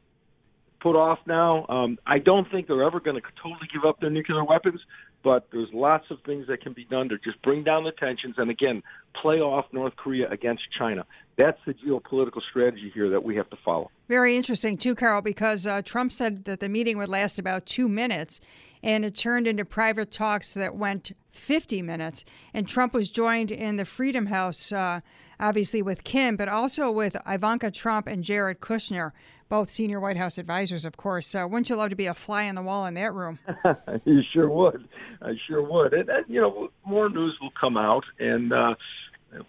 [0.83, 1.65] put off now.
[1.69, 4.81] Um, I don't think they're ever going to totally give up their nuclear weapons,
[5.23, 8.35] but there's lots of things that can be done to just bring down the tensions
[8.39, 8.83] and again
[9.21, 11.07] play off North Korea against China.
[11.39, 13.91] That's the geopolitical strategy here that we have to follow.
[14.09, 17.89] Very interesting too, Carl, because uh, Trump said that the meeting would last about two
[17.89, 18.41] minutes,
[18.83, 22.25] and it turned into private talks that went 50 minutes.
[22.53, 25.01] And Trump was joined in the Freedom House uh,
[25.43, 29.11] obviously with Kim, but also with Ivanka Trump and Jared Kushner,
[29.53, 31.35] both senior White House advisors, of course.
[31.35, 33.39] Wouldn't you love to be a fly on the wall in that room?
[34.07, 34.89] you sure would.
[35.21, 35.93] I sure would.
[35.93, 38.75] And, and you know, more news will come out, and uh,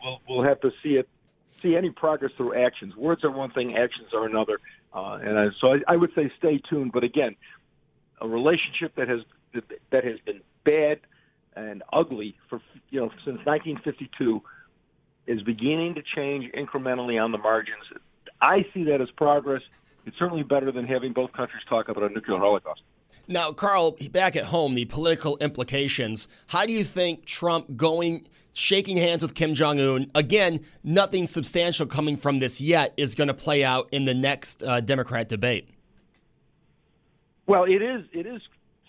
[0.04, 1.08] we'll we'll have to see it,
[1.62, 2.98] see any progress through actions.
[2.98, 4.60] Words are one thing, actions are another.
[4.94, 6.92] Uh, and I, so I, I would say stay tuned.
[6.92, 7.38] But again,
[8.20, 9.22] a relationship that has
[9.90, 11.00] that has been bad
[11.56, 14.42] and ugly for you know since 1952
[15.28, 17.86] is beginning to change incrementally on the margins.
[18.42, 19.62] I see that as progress.
[20.06, 22.82] It's certainly better than having both countries talk about a nuclear holocaust.
[23.28, 26.28] Now, Carl, back at home, the political implications.
[26.48, 31.86] How do you think Trump going, shaking hands with Kim Jong Un, again, nothing substantial
[31.86, 35.70] coming from this yet, is going to play out in the next uh, Democrat debate?
[37.48, 38.06] Well, it is.
[38.12, 38.42] It is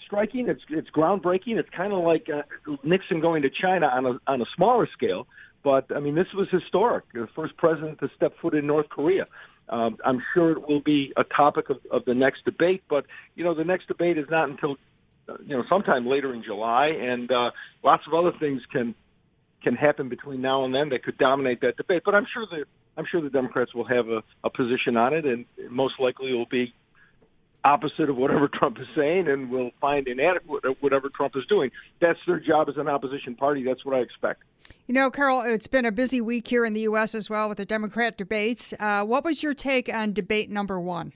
[0.04, 0.48] striking.
[0.48, 1.56] It's it's groundbreaking.
[1.56, 2.42] It's kind of like uh,
[2.82, 5.26] Nixon going to China on a on a smaller scale.
[5.62, 7.04] But I mean, this was historic.
[7.12, 9.26] The first president to step foot in North Korea.
[9.68, 12.82] Um, I'm sure it will be a topic of, of the next debate.
[12.88, 14.76] But you know, the next debate is not until
[15.28, 17.50] uh, you know sometime later in July, and uh,
[17.82, 18.94] lots of other things can
[19.62, 22.02] can happen between now and then that could dominate that debate.
[22.04, 22.64] But I'm sure that
[22.96, 26.34] I'm sure the Democrats will have a, a position on it, and most likely it
[26.34, 26.74] will be
[27.64, 31.70] opposite of whatever Trump is saying and will find inadequate at whatever Trump is doing.
[32.00, 33.64] That's their job as an opposition party.
[33.64, 34.42] That's what I expect.
[34.86, 37.14] You know, Carl, it's been a busy week here in the U.S.
[37.14, 38.74] as well with the Democrat debates.
[38.78, 41.12] Uh, what was your take on debate number one?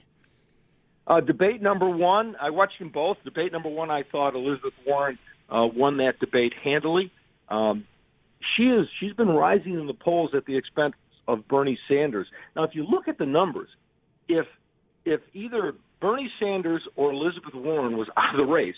[1.06, 3.16] Uh, debate number one, I watched them both.
[3.24, 7.11] Debate number one, I thought Elizabeth Warren uh, won that debate handily.
[7.48, 7.84] Um,
[8.56, 10.94] she is she's been rising in the polls at the expense
[11.26, 12.26] of Bernie Sanders.
[12.54, 13.68] Now, if you look at the numbers,
[14.28, 14.46] if
[15.04, 18.76] if either Bernie Sanders or Elizabeth Warren was out of the race,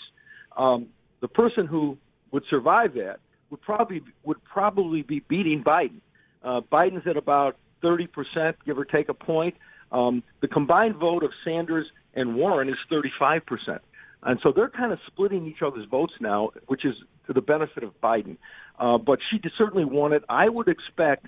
[0.57, 0.87] um,
[1.21, 1.99] the person who
[2.33, 3.19] would survive that
[3.51, 6.01] would probably would probably be beating Biden.
[6.43, 9.55] Uh, Biden's at about 30 percent, give or take a point.
[9.93, 13.83] Um, the combined vote of Sanders and Warren is 35 percent,
[14.23, 16.95] and so they're kind of splitting each other's votes now, which is
[17.27, 18.37] to the benefit of Biden.
[18.79, 20.25] Uh, but she certainly won it.
[20.29, 21.27] I would expect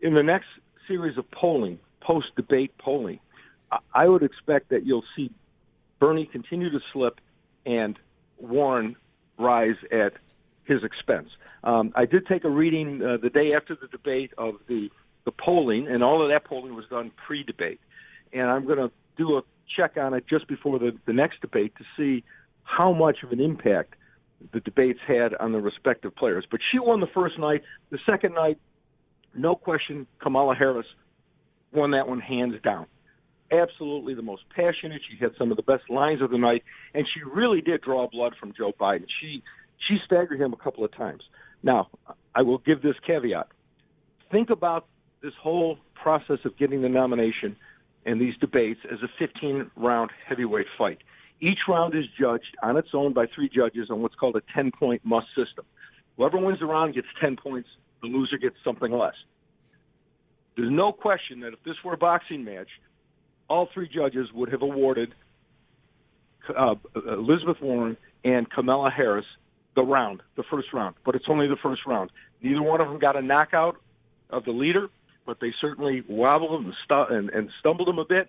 [0.00, 0.46] in the next
[0.86, 3.18] series of polling, post-debate polling,
[3.92, 5.30] I would expect that you'll see
[6.00, 7.20] Bernie continue to slip
[7.66, 7.98] and
[8.38, 8.96] Warren
[9.38, 10.12] rise at
[10.64, 11.28] his expense.
[11.62, 14.90] Um, I did take a reading uh, the day after the debate of the
[15.24, 17.80] the polling, and all of that polling was done pre-debate.
[18.34, 19.42] And I'm going to do a
[19.74, 22.24] check on it just before the, the next debate to see
[22.62, 23.94] how much of an impact
[24.52, 26.44] the debates had on the respective players.
[26.50, 27.62] But she won the first night.
[27.88, 28.58] The second night,
[29.34, 30.86] no question, Kamala Harris
[31.72, 32.84] won that one hands down
[33.50, 35.00] absolutely the most passionate.
[35.10, 36.62] She had some of the best lines of the night,
[36.94, 39.06] and she really did draw blood from Joe Biden.
[39.20, 39.42] She
[39.88, 41.22] she staggered him a couple of times.
[41.62, 41.88] Now,
[42.34, 43.48] I will give this caveat.
[44.30, 44.86] Think about
[45.22, 47.56] this whole process of getting the nomination
[48.06, 50.98] and these debates as a 15 round heavyweight fight.
[51.40, 54.72] Each round is judged on its own by three judges on what's called a 10
[54.78, 55.64] point must system.
[56.16, 57.68] Whoever wins the round gets 10 points,
[58.02, 59.14] the loser gets something less.
[60.56, 62.68] There's no question that if this were a boxing match,
[63.48, 65.14] all three judges would have awarded
[66.56, 69.26] uh, Elizabeth Warren and Kamala Harris
[69.74, 70.94] the round, the first round.
[71.04, 72.10] But it's only the first round.
[72.42, 73.76] Neither one of them got a knockout
[74.30, 74.88] of the leader,
[75.26, 78.28] but they certainly wobbled him and, stu- and, and stumbled him a bit.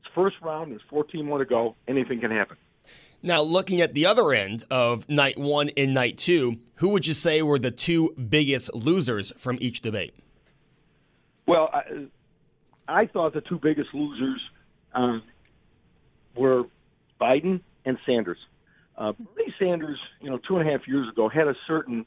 [0.00, 0.72] It's first round.
[0.72, 1.74] There's 14 more to go.
[1.88, 2.56] Anything can happen.
[3.22, 7.14] Now, looking at the other end of night one and night two, who would you
[7.14, 10.14] say were the two biggest losers from each debate?
[11.46, 11.70] Well,
[12.88, 14.40] I, thought the two biggest losers
[14.94, 15.22] um,
[16.36, 16.64] were
[17.20, 18.38] Biden and Sanders.
[18.96, 22.06] Uh, Bernie Sanders, you know, two and a half years ago had a certain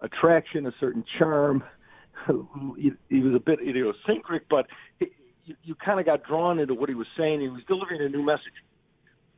[0.00, 1.64] attraction, a certain charm.
[2.76, 4.66] he, he was a bit idiosyncratic, but
[4.98, 5.06] he,
[5.44, 7.40] you, you kind of got drawn into what he was saying.
[7.40, 8.52] He was delivering a new message,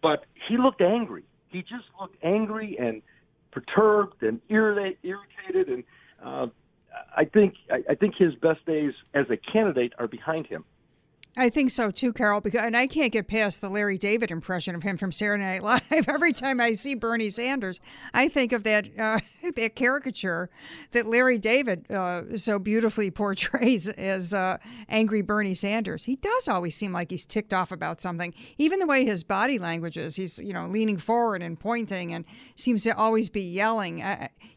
[0.02, 1.24] but he looked angry.
[1.48, 3.02] He just looked angry and
[3.52, 5.84] perturbed and irritated, and
[6.24, 6.46] uh,
[7.16, 10.64] I think I, think his best days as a candidate are behind him.
[11.36, 12.40] I think so too, Carl.
[12.40, 15.62] Because and I can't get past the Larry David impression of him from Saturday Night
[15.62, 15.82] Live.
[16.08, 17.80] Every time I see Bernie Sanders,
[18.12, 19.20] I think of that uh,
[19.56, 20.50] that caricature
[20.92, 26.04] that Larry David uh, so beautifully portrays as uh, angry Bernie Sanders.
[26.04, 28.34] He does always seem like he's ticked off about something.
[28.58, 32.24] Even the way his body language is, he's you know leaning forward and pointing, and
[32.54, 34.02] seems to always be yelling.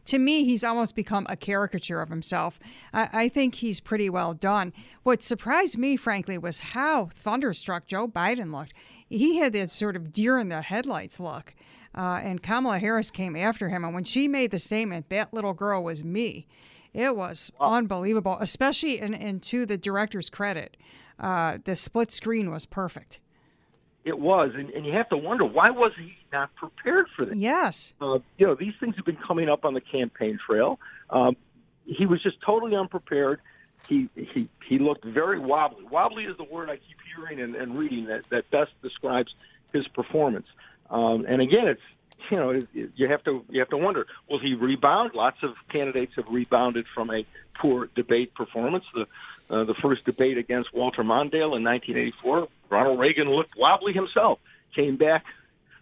[0.04, 2.58] to me, he's almost become a caricature of himself.
[2.92, 4.72] I, I think he's pretty well done.
[5.02, 8.74] What surprised me, frankly, was how thunderstruck Joe Biden looked.
[9.08, 11.54] He had that sort of deer in the headlights look.
[11.94, 13.84] Uh, and Kamala Harris came after him.
[13.84, 16.46] And when she made the statement, that little girl was me,
[16.92, 20.76] It was unbelievable, especially and and to the director's credit,
[21.18, 23.18] uh, the split screen was perfect.
[24.04, 27.36] It was, and, and you have to wonder why was he not prepared for this?
[27.36, 27.94] Yes.
[28.00, 30.78] Uh, you know, these things have been coming up on the campaign trail.
[31.08, 31.36] Um,
[31.86, 33.40] he was just totally unprepared.
[33.88, 35.84] He he he looked very wobbly.
[35.90, 39.34] Wobbly is the word I keep hearing and, and reading that that best describes
[39.72, 40.46] his performance.
[40.94, 41.82] Um, and again, it's
[42.30, 45.10] you know you have to you have to wonder will he rebound?
[45.14, 47.26] Lots of candidates have rebounded from a
[47.60, 48.84] poor debate performance.
[48.94, 49.06] The
[49.50, 54.38] uh, the first debate against Walter Mondale in 1984, Ronald Reagan looked wobbly himself,
[54.74, 55.24] came back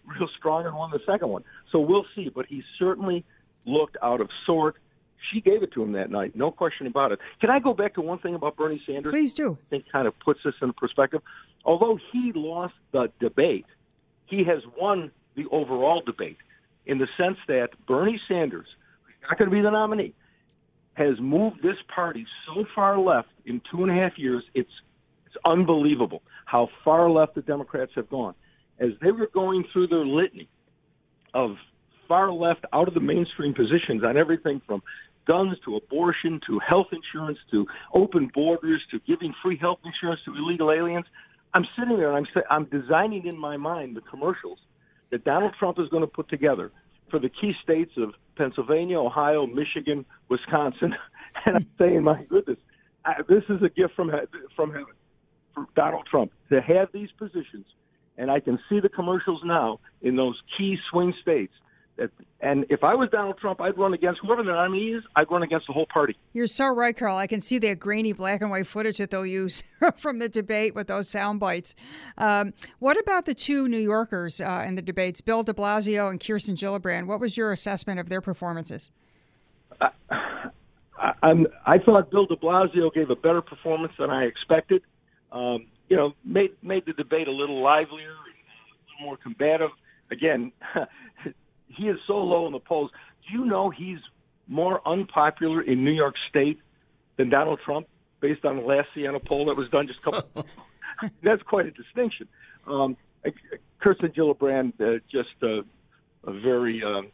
[0.05, 1.43] real strong and won the second one.
[1.71, 3.23] So we'll see, but he certainly
[3.65, 4.75] looked out of sort.
[5.31, 7.19] She gave it to him that night, no question about it.
[7.39, 9.11] Can I go back to one thing about Bernie Sanders?
[9.11, 9.57] Please do.
[9.67, 11.21] I think kind of puts this in perspective.
[11.63, 13.65] Although he lost the debate,
[14.25, 16.37] he has won the overall debate
[16.85, 18.67] in the sense that Bernie Sanders,
[19.03, 20.13] who's not going to be the nominee,
[20.93, 24.43] has moved this party so far left in two and a half years.
[24.53, 24.69] It's
[25.25, 28.35] it's unbelievable how far left the Democrats have gone.
[28.79, 30.47] As they were going through their litany
[31.33, 31.55] of
[32.07, 34.83] far left, out of the mainstream positions on everything from
[35.25, 40.35] guns to abortion to health insurance to open borders to giving free health insurance to
[40.35, 41.05] illegal aliens.
[41.53, 44.59] I'm sitting there and I'm I'm designing in my mind the commercials
[45.11, 46.71] that Donald Trump is going to put together
[47.09, 50.95] for the key states of Pennsylvania, Ohio, Michigan, Wisconsin,
[51.45, 52.57] and I'm saying, my goodness,
[53.05, 54.11] I, this is a gift from
[54.55, 54.93] from heaven
[55.53, 57.65] for Donald Trump to have these positions,
[58.17, 61.53] and I can see the commercials now in those key swing states.
[62.41, 65.03] And if I was Donald Trump, I'd run against whoever the nominee is.
[65.15, 66.17] I'd run against the whole party.
[66.33, 67.15] You're so right, Carl.
[67.15, 69.63] I can see that grainy black and white footage that they'll use
[69.95, 71.75] from the debate with those sound bites.
[72.17, 76.19] Um, what about the two New Yorkers uh, in the debates, Bill de Blasio and
[76.19, 77.05] Kirsten Gillibrand?
[77.05, 78.91] What was your assessment of their performances?
[79.79, 79.89] I,
[81.21, 84.81] I'm, I thought Bill De Blasio gave a better performance than I expected.
[85.31, 89.69] Um, you know, made made the debate a little livelier, a little more combative.
[90.11, 90.51] Again,
[91.67, 92.91] he is so low in the polls.
[93.27, 93.99] Do you know he's
[94.47, 96.59] more unpopular in New York State
[97.17, 97.87] than Donald Trump,
[98.19, 100.45] based on the last Siena poll that was done just a couple?
[101.23, 102.27] That's quite a distinction.
[102.67, 102.97] Um,
[103.79, 105.61] Kirsten Gillibrand, uh, just uh,
[106.25, 107.11] a very um,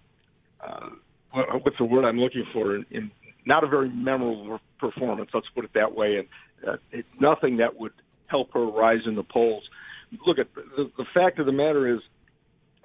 [0.61, 0.89] uh,
[1.31, 2.75] what's the word I'm looking for?
[2.75, 3.11] In, in
[3.45, 5.29] not a very memorable performance.
[5.33, 6.27] Let's put it that way, and
[6.67, 7.93] uh, it, nothing that would
[8.27, 9.63] help her rise in the polls.
[10.25, 12.01] Look at the, the fact of the matter is,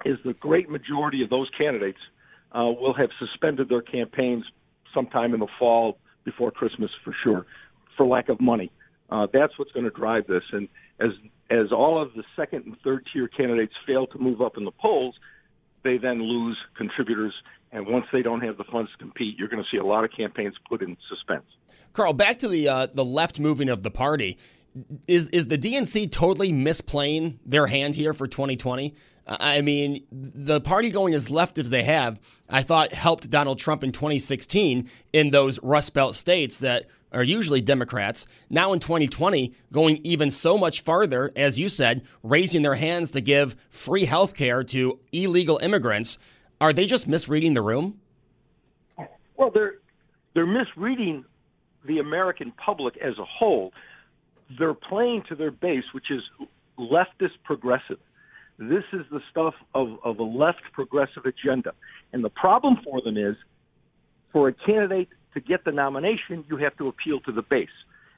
[0.05, 1.99] is the great majority of those candidates
[2.51, 4.45] uh, will have suspended their campaigns
[4.93, 7.45] sometime in the fall before Christmas for sure,
[7.97, 8.71] for lack of money.
[9.09, 10.67] Uh, that's what's going to drive this, and
[10.99, 11.09] as
[11.51, 14.71] as all of the second and third tier candidates fail to move up in the
[14.71, 15.15] polls,
[15.83, 17.33] they then lose contributors.
[17.71, 20.03] And once they don't have the funds to compete, you're going to see a lot
[20.03, 21.45] of campaigns put in suspense.
[21.93, 24.37] Carl, back to the uh, the left moving of the party.
[25.07, 28.95] Is is the DNC totally misplaying their hand here for 2020?
[29.27, 33.83] I mean, the party going as left as they have, I thought helped Donald Trump
[33.83, 38.27] in 2016 in those Rust Belt states that are usually Democrats.
[38.49, 43.21] Now in 2020, going even so much farther, as you said, raising their hands to
[43.21, 46.19] give free health care to illegal immigrants.
[46.61, 47.99] Are they just misreading the room?
[49.37, 49.75] Well, they're
[50.33, 51.25] they're misreading
[51.85, 53.73] the American public as a whole.
[54.59, 56.21] They're playing to their base, which is
[56.77, 57.99] leftist progressive.
[58.57, 61.73] This is the stuff of, of a left progressive agenda.
[62.13, 63.35] And the problem for them is
[64.31, 67.67] for a candidate to get the nomination, you have to appeal to the base.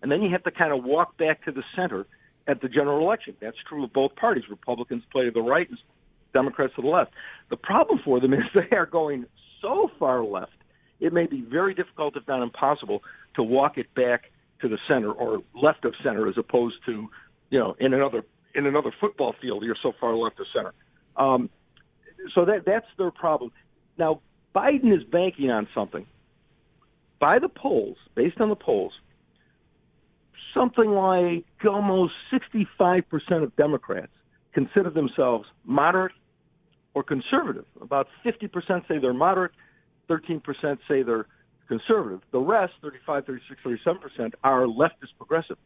[0.02, 2.06] And then you have to kind of walk back to the center
[2.48, 3.36] at the general election.
[3.42, 4.44] That's true of both parties.
[4.50, 5.78] Republicans play to the right and
[6.34, 7.12] Democrats to the left.
[7.50, 9.26] The problem for them is they are going
[9.62, 10.52] so far left,
[11.00, 13.04] it may be very difficult, if not impossible,
[13.36, 17.08] to walk it back to the center or left of center as opposed to,
[17.50, 18.24] you know, in another
[18.58, 20.74] in another football field, you're so far left of center.
[21.16, 21.50] Um,
[22.34, 23.52] so that that's their problem.
[23.98, 24.22] Now,
[24.56, 26.06] Biden is banking on something.
[27.20, 28.94] By the polls, based on the polls,
[30.54, 34.12] something like almost 65% of Democrats
[34.54, 36.14] consider themselves moderate
[36.94, 37.66] or conservative.
[37.80, 39.52] About 50% say they're moderate,
[40.10, 40.42] 13%
[40.88, 41.28] say they're
[41.68, 42.22] conservative.
[42.32, 43.62] The rest, 35, 36,
[44.20, 45.58] 37%, are leftist progressive.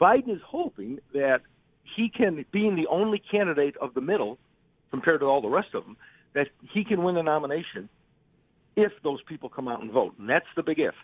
[0.00, 1.42] Biden is hoping that
[1.96, 4.38] he can, being the only candidate of the middle
[4.90, 5.96] compared to all the rest of them,
[6.34, 7.88] that he can win the nomination
[8.76, 10.14] if those people come out and vote.
[10.18, 10.94] And that's the big if.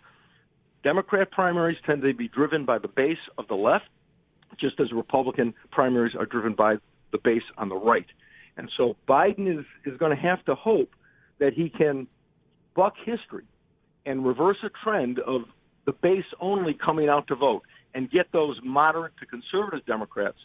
[0.83, 3.89] Democrat primaries tend to be driven by the base of the left,
[4.59, 6.75] just as Republican primaries are driven by
[7.11, 8.05] the base on the right.
[8.57, 10.91] And so Biden is, is going to have to hope
[11.39, 12.07] that he can
[12.75, 13.45] buck history
[14.05, 15.41] and reverse a trend of
[15.85, 17.63] the base only coming out to vote
[17.93, 20.37] and get those moderate to conservative Democrats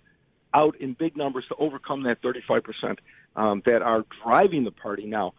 [0.55, 2.99] out in big numbers to overcome that 35%
[3.37, 5.35] um, that are driving the party now.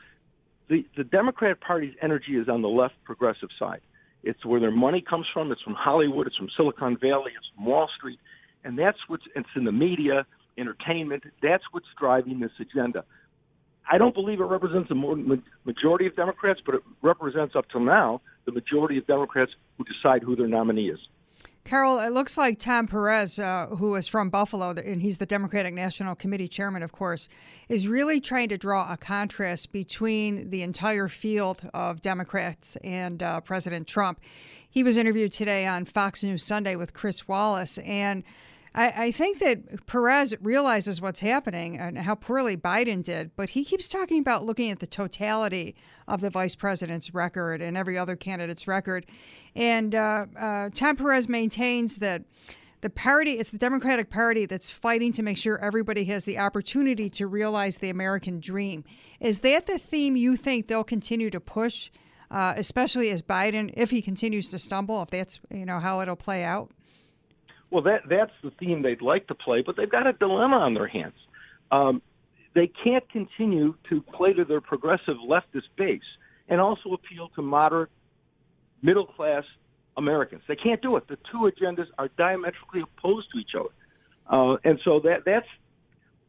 [0.69, 3.81] The, the Democrat Party's energy is on the left progressive side.
[4.23, 5.51] It's where their money comes from.
[5.51, 6.27] It's from Hollywood.
[6.27, 7.31] It's from Silicon Valley.
[7.35, 8.19] It's from Wall Street.
[8.63, 10.25] And that's what's, it's in the media,
[10.57, 11.23] entertainment.
[11.41, 13.03] That's what's driving this agenda.
[13.91, 14.95] I don't believe it represents a
[15.65, 20.23] majority of Democrats, but it represents up till now the majority of Democrats who decide
[20.23, 20.99] who their nominee is.
[21.65, 25.73] Carl, it looks like Tom Perez, uh, who is from Buffalo, and he's the Democratic
[25.73, 27.29] National Committee chairman, of course,
[27.69, 33.39] is really trying to draw a contrast between the entire field of Democrats and uh,
[33.39, 34.19] President Trump.
[34.69, 38.25] He was interviewed today on Fox News Sunday with Chris Wallace, and
[38.75, 43.63] I, I, think that Perez realizes what's happening and how poorly Biden did, but he
[43.63, 45.75] keeps talking about looking at the totality
[46.07, 49.05] of the vice president's record and every other candidate's record.
[49.55, 52.23] And uh, uh, Tom Perez maintains that
[52.81, 57.09] the party, it's the Democratic Party that's fighting to make sure everybody has the opportunity
[57.11, 58.83] to realize the American dream.
[59.21, 61.89] Is that the theme you think they'll continue to push,
[62.29, 66.17] uh, especially as Biden, if he continues to stumble, if that's you know how it'll
[66.17, 66.71] play out?
[67.73, 70.75] Well, that that's the theme they'd like to play, but they've got a dilemma on
[70.75, 71.15] their hands.
[71.71, 72.03] Um,
[72.53, 76.03] they can't continue to play to their progressive leftist base
[76.47, 77.89] and also appeal to moderate,
[78.83, 79.43] middle class
[79.97, 80.43] Americans.
[80.47, 81.07] They can't do it.
[81.07, 83.69] The two agendas are diametrically opposed to each other,
[84.29, 85.47] uh, and so that that's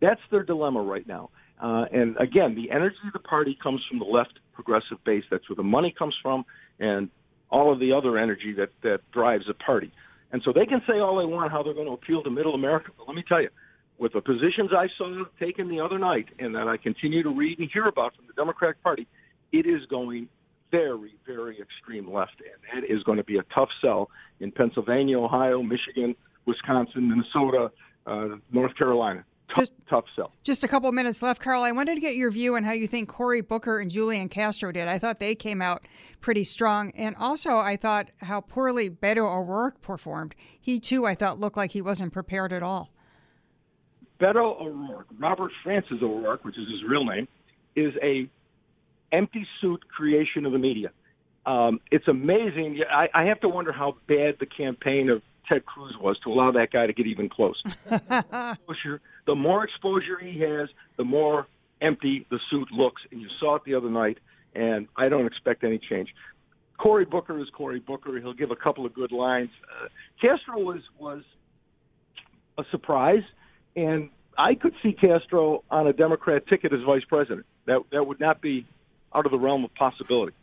[0.01, 1.28] that's their dilemma right now.
[1.62, 5.24] Uh, and again, the energy of the party comes from the left progressive base.
[5.30, 6.47] That's where the money comes from,
[6.80, 7.11] and
[7.51, 9.92] all of the other energy that that drives the party.
[10.32, 12.54] And so they can say all they want how they're going to appeal to middle
[12.54, 12.90] America.
[12.96, 13.50] But let me tell you,
[13.98, 17.58] with the positions I saw taken the other night and that I continue to read
[17.58, 19.06] and hear about from the Democratic Party,
[19.52, 20.28] it is going
[20.70, 22.34] very, very extreme left.
[22.40, 24.10] And that is going to be a tough sell
[24.40, 26.16] in Pennsylvania, Ohio, Michigan,
[26.46, 27.70] Wisconsin, Minnesota,
[28.06, 29.24] uh, North Carolina.
[29.49, 30.32] Tough, just, tough sell.
[30.42, 31.62] Just a couple of minutes left, Carl.
[31.62, 34.72] I wanted to get your view on how you think Cory Booker and Julian Castro
[34.72, 34.88] did.
[34.88, 35.84] I thought they came out
[36.20, 36.92] pretty strong.
[36.97, 40.34] And also, I thought how poorly Beto O'Rourke performed.
[40.59, 42.90] He, too, I thought looked like he wasn't prepared at all.
[44.18, 47.28] Beto O'Rourke, Robert Francis O'Rourke, which is his real name,
[47.76, 48.28] is a
[49.12, 50.90] empty suit creation of the media.
[51.47, 52.80] Um, it's amazing.
[52.90, 56.51] I, I have to wonder how bad the campaign of Ted Cruz was to allow
[56.53, 57.61] that guy to get even close.
[59.26, 61.47] the more exposure he has, the more
[61.80, 63.03] empty the suit looks.
[63.11, 64.18] And you saw it the other night,
[64.55, 66.09] and I don't expect any change.
[66.78, 68.18] Cory Booker is Cory Booker.
[68.18, 69.51] He'll give a couple of good lines.
[69.64, 69.88] Uh,
[70.20, 71.22] Castro was was
[72.59, 73.22] a surprise,
[73.76, 77.47] and I could see Castro on a Democrat ticket as vice president.
[77.66, 78.66] That that would not be
[79.14, 80.34] out of the realm of possibility.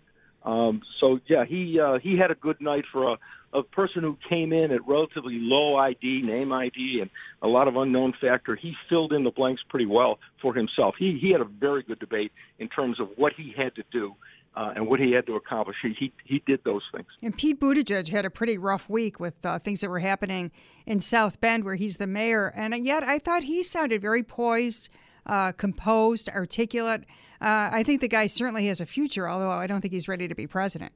[0.44, 3.18] Um, so yeah, he uh, he had a good night for a,
[3.54, 7.10] a person who came in at relatively low ID, name ID, and
[7.42, 8.56] a lot of unknown factor.
[8.56, 10.96] He filled in the blanks pretty well for himself.
[10.98, 14.16] He he had a very good debate in terms of what he had to do.
[14.54, 17.08] Uh, and what he had to accomplish, he, he he did those things.
[17.22, 20.52] And Pete Buttigieg had a pretty rough week with uh, things that were happening
[20.86, 22.52] in South Bend, where he's the mayor.
[22.54, 24.90] And yet, I thought he sounded very poised,
[25.26, 27.02] uh, composed, articulate.
[27.42, 30.28] Uh, I think the guy certainly has a future, although I don't think he's ready
[30.28, 30.92] to be president.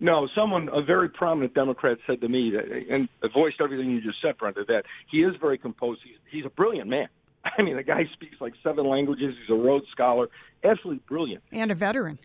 [0.00, 4.20] No, someone, a very prominent Democrat, said to me, that, and voiced everything you just
[4.22, 6.00] said, Brenda, that he is very composed.
[6.04, 7.08] He's, he's a brilliant man.
[7.44, 9.34] I mean, the guy speaks like seven languages.
[9.40, 10.28] He's a Rhodes Scholar,
[10.62, 12.18] absolutely brilliant, and a veteran.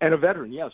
[0.00, 0.72] And a veteran, yes.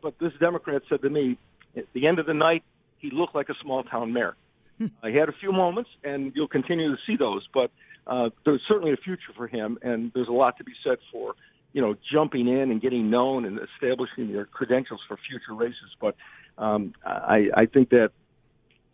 [0.00, 1.36] But this Democrat said to me,
[1.76, 2.62] at the end of the night,
[2.98, 4.36] he looked like a small town mayor.
[4.80, 7.46] Uh, he had a few moments, and you'll continue to see those.
[7.54, 7.70] But
[8.06, 11.34] uh, there's certainly a future for him, and there's a lot to be said for
[11.72, 15.96] you know, jumping in and getting known and establishing your credentials for future races.
[16.00, 16.16] But
[16.58, 18.10] um, I, I think that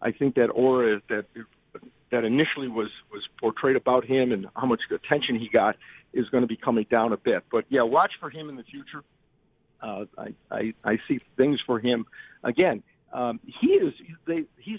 [0.01, 1.27] I think that aura that
[2.11, 5.77] that initially was was portrayed about him and how much attention he got
[6.13, 7.45] is going to be coming down a bit.
[7.51, 9.03] But yeah, watch for him in the future.
[9.83, 12.07] Uh, I, I I see things for him.
[12.45, 13.93] Again, um, he is
[14.27, 14.79] they he's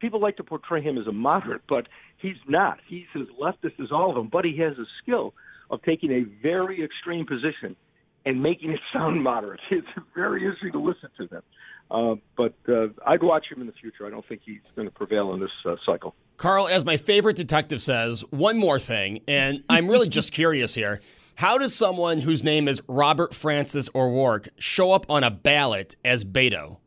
[0.00, 2.78] people like to portray him as a moderate, but he's not.
[2.86, 5.34] He's as leftist as all of them, but he has a skill
[5.70, 7.76] of taking a very extreme position
[8.24, 9.60] and making it sound moderate.
[9.70, 11.42] It's very easy to listen to them.
[11.90, 14.06] Uh, but uh, I'd watch him in the future.
[14.06, 16.14] I don't think he's going to prevail in this uh, cycle.
[16.36, 21.00] Carl, as my favorite detective says, one more thing, and I'm really just curious here.
[21.36, 26.24] How does someone whose name is Robert Francis O'Rourke show up on a ballot as
[26.24, 26.78] Beto?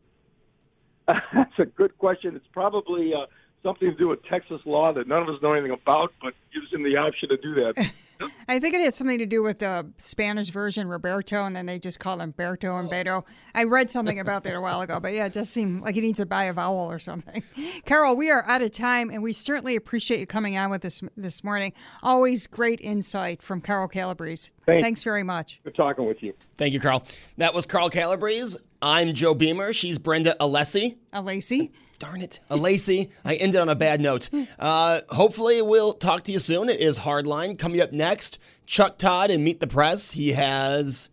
[1.07, 2.35] That's a good question.
[2.35, 3.25] It's probably uh,
[3.63, 6.71] something to do with Texas law that none of us know anything about, but gives
[6.71, 7.91] him the option to do that.
[8.47, 11.79] I think it had something to do with the Spanish version, Roberto, and then they
[11.79, 13.23] just call him Berto and Beto.
[13.55, 16.01] I read something about that a while ago, but yeah, it does seem like he
[16.01, 17.43] needs to buy a vowel or something.
[17.85, 21.01] Carl, we are out of time, and we certainly appreciate you coming on with us
[21.17, 21.73] this morning.
[22.03, 24.51] Always great insight from Carl Calabrese.
[24.65, 24.83] Thanks.
[24.83, 25.59] Thanks very much.
[25.63, 26.33] Good talking with you.
[26.57, 27.03] Thank you, Carl.
[27.37, 28.57] That was Carl Calabrese.
[28.81, 29.73] I'm Joe Beamer.
[29.73, 30.95] She's Brenda Alessi.
[31.13, 31.69] Alessi.
[31.99, 32.39] Darn it.
[32.49, 33.11] Alessi.
[33.23, 34.27] I ended on a bad note.
[34.57, 36.67] Uh, hopefully, we'll talk to you soon.
[36.67, 37.59] It is Hardline.
[37.59, 40.11] Coming up next, Chuck Todd and Meet the Press.
[40.13, 41.09] He has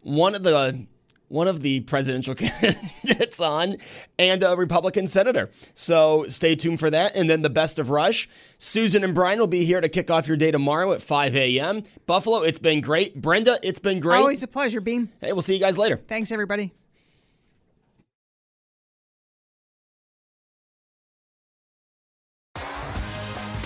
[0.00, 0.84] one of the
[1.28, 3.76] one of the presidential candidates on
[4.18, 5.50] and a Republican senator.
[5.74, 7.14] So stay tuned for that.
[7.16, 8.28] And then the best of Rush.
[8.58, 11.84] Susan and Brian will be here to kick off your day tomorrow at 5 a.m.
[12.06, 13.20] Buffalo, it's been great.
[13.20, 14.18] Brenda, it's been great.
[14.18, 15.10] Always a pleasure, Beam.
[15.20, 15.96] Hey, we'll see you guys later.
[15.96, 16.72] Thanks, everybody.